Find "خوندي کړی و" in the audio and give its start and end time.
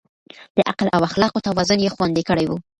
1.95-2.51